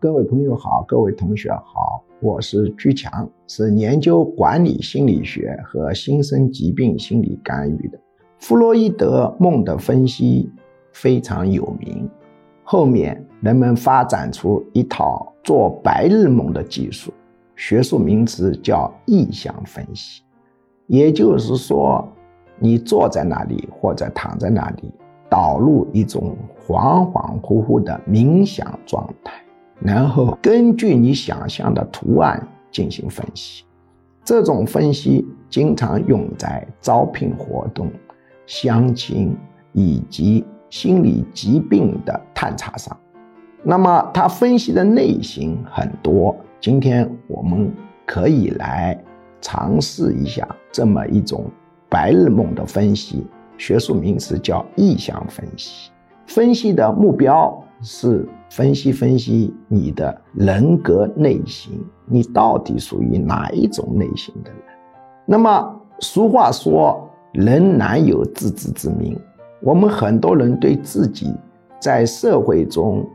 [0.00, 7.98] 各位朋友好，各位同学好，我是居强，是研究管理心理学和新生疾病心理干预的。
[8.38, 10.48] 弗洛伊德梦的分析
[10.92, 12.08] 非常有名，
[12.62, 17.12] 后面人们发展出一套做白日梦的技术，
[17.56, 20.22] 学术名词叫意象分析。
[20.86, 22.06] 也就是说，
[22.60, 24.92] 你坐在那里或者躺在那里，
[25.28, 29.32] 导入一种恍恍惚惚的冥想状态。
[29.80, 33.64] 然后根据你想象的图案进行分析，
[34.24, 37.90] 这种分析经常用在招聘活动、
[38.46, 39.36] 相亲
[39.72, 42.94] 以及心理疾病的探查上。
[43.62, 47.72] 那么它分析的类型很多，今天我们
[48.04, 48.98] 可以来
[49.40, 51.50] 尝试一下这么一种
[51.88, 55.90] 白日梦的分析，学术名词叫意象分析。
[56.28, 57.60] 分析的目标。
[57.80, 64.60] 是分析分析你的人格类型，你到底属于哪一种类型的人？
[65.24, 69.16] 那么俗话说，人难有自知之明。
[69.62, 71.32] 我们很多人对自己
[71.78, 73.06] 在社会中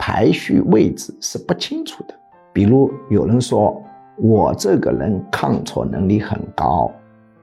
[0.00, 2.14] 排序位置是不清楚的。
[2.52, 3.80] 比如有人说
[4.16, 6.90] 我这个人抗挫能力很高，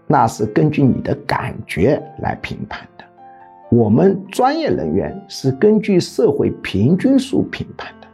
[0.08, 3.06] 那是根据你的感觉来评判的。
[3.72, 8.08] 我们专业人员是根据社会平均数评判的，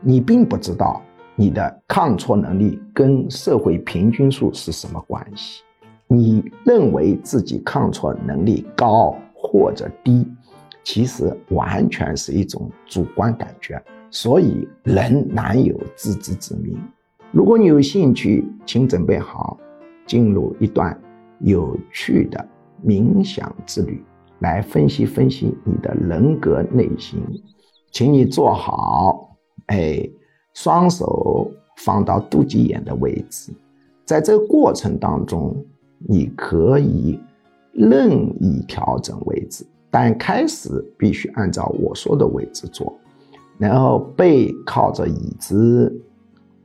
[0.00, 1.00] 你并不知道
[1.36, 5.62] 你的抗挫能力跟社会平均数是什么关系。
[6.08, 10.26] 你认为自己抗挫能力高或者低，
[10.82, 13.80] 其实完全是一种主观感觉。
[14.10, 16.76] 所以人难有自知之明。
[17.30, 19.56] 如果你有兴趣，请准备好
[20.06, 20.98] 进入一段
[21.40, 22.44] 有趣的
[22.84, 24.02] 冥想之旅。
[24.40, 27.20] 来分析分析你的人格内心，
[27.90, 29.36] 请你坐好，
[29.66, 30.08] 哎，
[30.54, 33.52] 双手放到肚脐眼的位置，
[34.04, 35.56] 在这个过程当中，
[35.98, 37.20] 你可以
[37.72, 38.10] 任
[38.42, 42.96] 意调整位置，但开始必须按照我说的位置坐，
[43.58, 45.92] 然后背靠着椅子，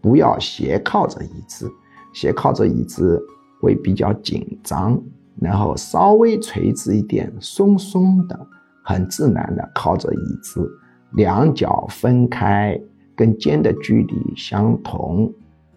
[0.01, 1.71] 不要斜靠着椅子，
[2.13, 3.19] 斜靠着椅子
[3.61, 5.01] 会比较紧张。
[5.43, 8.47] 然后稍微垂直一点，松松的，
[8.81, 10.71] 很自然的靠着椅子，
[11.11, 12.79] 两脚分开，
[13.13, 15.29] 跟肩的距离相同，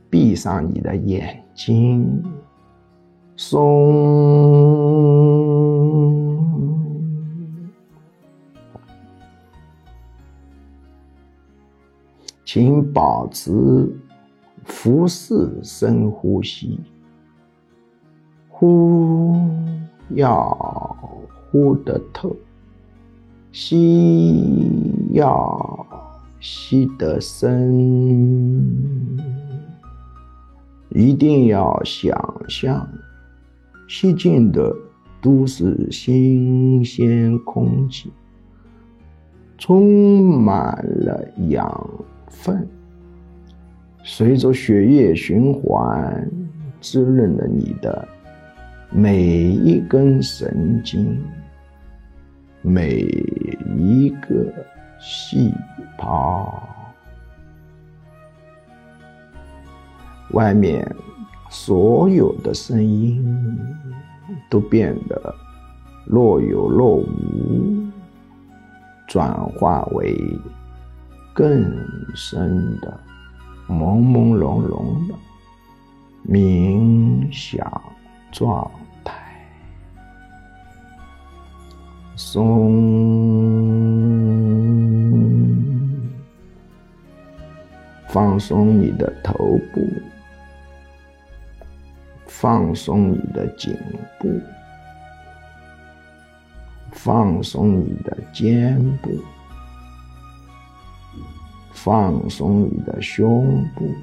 [0.08, 2.22] 闭上你的眼睛，
[3.34, 3.66] 松，
[12.44, 13.92] 请保持
[14.64, 16.80] 腹式深呼吸。
[18.58, 19.36] 呼
[20.14, 20.48] 要
[21.52, 22.34] 呼得透，
[23.52, 24.72] 吸
[25.12, 25.86] 要
[26.40, 27.78] 吸得深，
[30.88, 32.18] 一定要想
[32.48, 32.88] 象
[33.86, 34.74] 吸进的
[35.20, 38.10] 都是新鲜空气，
[39.58, 41.90] 充满了养
[42.28, 42.66] 分，
[44.02, 46.26] 随着血液循环，
[46.80, 48.08] 滋润了你的。
[48.98, 51.22] 每一根神经，
[52.62, 53.00] 每
[53.76, 54.50] 一个
[54.98, 55.52] 细
[55.98, 56.66] 胞，
[60.30, 60.90] 外面
[61.50, 63.22] 所有的声音
[64.48, 65.34] 都变得
[66.06, 67.90] 若有若无，
[69.06, 70.16] 转化为
[71.34, 71.70] 更
[72.14, 72.98] 深的
[73.68, 75.14] 朦朦胧胧的
[76.26, 77.70] 冥想。
[78.32, 78.70] 状
[82.16, 82.72] 松，
[88.08, 89.34] 放松你的头
[89.72, 89.86] 部，
[92.26, 93.76] 放松你的颈
[94.18, 94.28] 部，
[96.92, 99.10] 放松你的肩部，
[101.72, 103.94] 放松你的胸部。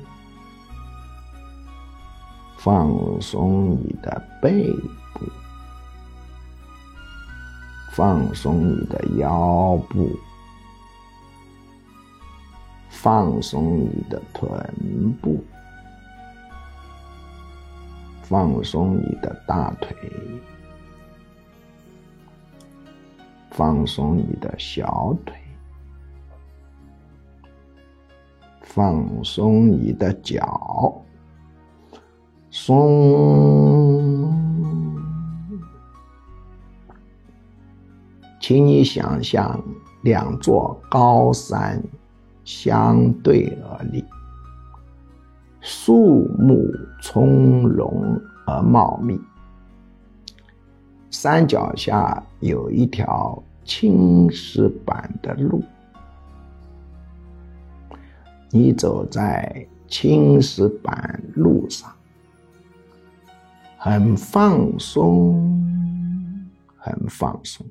[2.58, 5.03] 放松你的背部，
[7.96, 10.10] 放松你的腰部，
[12.90, 15.44] 放松你的臀部，
[18.24, 19.96] 放松你的大腿，
[23.52, 25.36] 放松你的小腿，
[28.62, 31.00] 放松你的脚。
[32.50, 34.23] 松，
[38.44, 39.58] 请你想象
[40.02, 41.82] 两座高山
[42.44, 44.04] 相对而立，
[45.62, 46.70] 树木
[47.02, 49.18] 葱茏而茂密。
[51.10, 55.64] 山脚下有一条青石板的路，
[58.50, 61.90] 你走在青石板路上，
[63.78, 67.66] 很放松，很放松。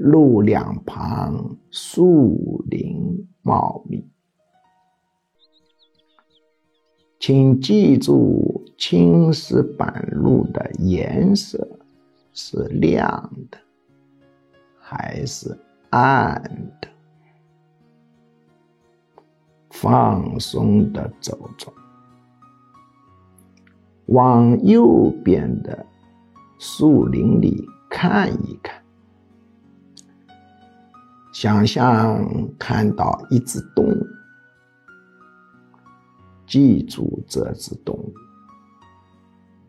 [0.00, 4.02] 路两旁树林茂密，
[7.18, 11.68] 请记住青石板路的颜色
[12.32, 13.58] 是亮的
[14.78, 15.54] 还是
[15.90, 16.42] 暗
[16.80, 16.88] 的？
[19.68, 21.70] 放松的走走，
[24.06, 25.84] 往右边的
[26.58, 28.82] 树林里看一看。
[31.32, 32.26] 想象
[32.58, 34.06] 看到一只动物，
[36.46, 38.12] 记住这只动物，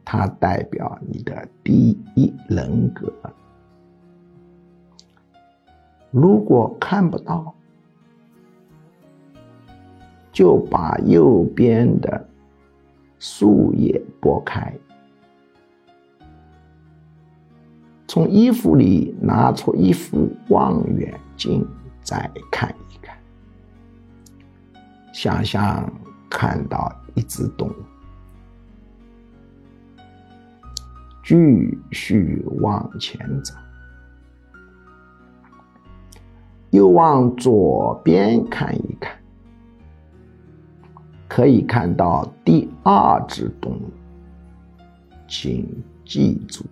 [0.04, 3.13] 它代表你的第一人格。
[6.10, 7.54] 如果看不到，
[10.31, 12.28] 就把右边的
[13.19, 14.75] 树叶拨开。
[18.13, 21.66] 从衣服里拿出一副望远镜，
[22.04, 23.18] 再看一看。
[25.13, 25.90] 想象
[26.30, 27.74] 看到一只动物，
[31.24, 31.38] 继
[31.92, 33.54] 续往前走，
[36.72, 39.16] 又往左边看一看，
[41.30, 43.90] 可以看到第二只动物，
[45.30, 45.66] 请
[46.04, 46.66] 记住。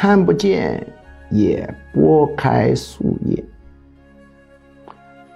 [0.00, 0.82] 看不见，
[1.28, 1.62] 也
[1.92, 3.44] 拨开树叶，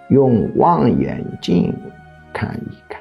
[0.08, 1.70] 用望远镜
[2.32, 2.98] 看一看。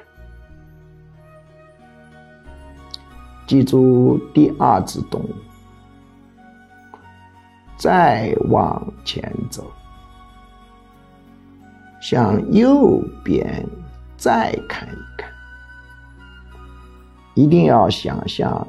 [3.48, 5.34] 记住第二只动物，
[7.78, 9.72] 再往前走，
[12.02, 13.66] 向右边
[14.18, 15.32] 再看一看，
[17.36, 18.68] 一定要想象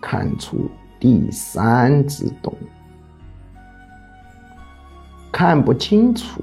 [0.00, 0.68] 看出。
[1.00, 2.66] 第三只动物
[5.32, 6.42] 看不清楚，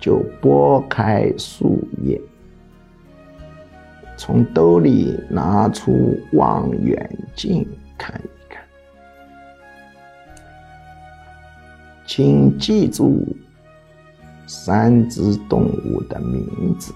[0.00, 2.20] 就拨开树叶，
[4.16, 7.66] 从兜里拿出望远镜
[7.98, 8.62] 看一看。
[12.06, 13.26] 请记住
[14.46, 16.94] 三只动物的名字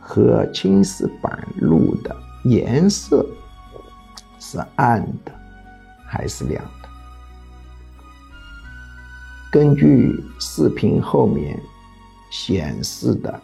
[0.00, 3.24] 和青石板路的颜色。
[4.54, 5.32] 是暗的
[6.06, 6.88] 还是亮的？
[9.50, 11.60] 根据视频后面
[12.30, 13.40] 显示的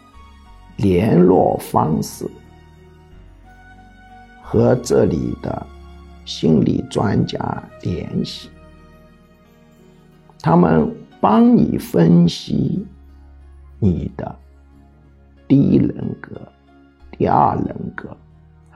[0.77, 2.25] 联络方式，
[4.41, 5.67] 和这里的
[6.23, 8.49] 心理专家联系，
[10.39, 12.85] 他们帮你分析
[13.79, 14.33] 你的
[15.45, 16.41] 第一人格、
[17.11, 18.15] 第二人格。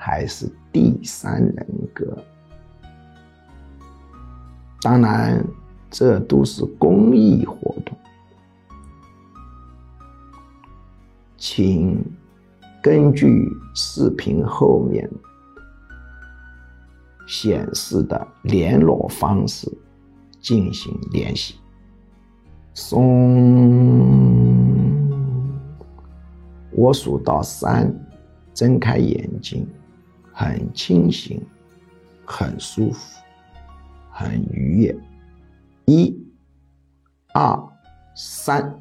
[0.05, 2.15] 还是第三人格，
[4.83, 5.43] 当然，
[5.89, 7.97] 这都是公益活动，
[11.37, 11.99] 请
[12.83, 15.09] 根据视频后面
[17.27, 19.67] 显示的联络方式
[20.39, 21.55] 进行联系。
[22.75, 23.01] 松，
[26.73, 27.91] 我数到三，
[28.53, 29.67] 睁开眼睛。
[30.37, 31.41] 很清醒，
[32.25, 33.21] 很舒服，
[34.11, 34.95] 很愉悦。
[35.85, 36.13] 一、
[37.33, 37.57] 二、
[38.17, 38.77] 三，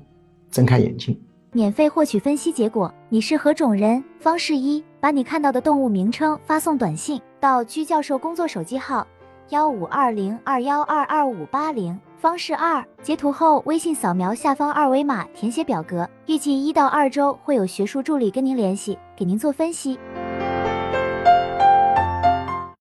[0.50, 1.16] 睁开眼睛。
[1.52, 2.92] 免费获取分析结果。
[3.08, 4.02] 你是何种人？
[4.18, 9.06] 方式一：把你看到的动物名称发送短信到居教授工作手机号
[9.50, 11.96] 幺五二零二幺二二五八零。
[12.18, 19.96] 方式二：截图后微信扫描下方二维码填写表格，预计一到二周会有学术助理跟您联系，给您做分析。